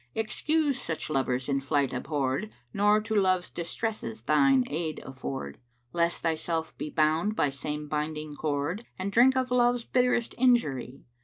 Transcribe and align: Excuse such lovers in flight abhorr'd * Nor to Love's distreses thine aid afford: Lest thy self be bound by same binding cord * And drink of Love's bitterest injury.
Excuse 0.15 0.81
such 0.81 1.11
lovers 1.11 1.47
in 1.47 1.61
flight 1.61 1.91
abhorr'd 1.93 2.49
* 2.63 2.73
Nor 2.73 3.01
to 3.01 3.13
Love's 3.15 3.51
distreses 3.51 4.23
thine 4.23 4.63
aid 4.67 4.99
afford: 5.05 5.59
Lest 5.93 6.23
thy 6.23 6.33
self 6.33 6.75
be 6.75 6.89
bound 6.89 7.35
by 7.35 7.51
same 7.51 7.87
binding 7.87 8.33
cord 8.35 8.83
* 8.91 8.97
And 8.97 9.11
drink 9.11 9.37
of 9.37 9.51
Love's 9.51 9.83
bitterest 9.83 10.33
injury. 10.39 11.05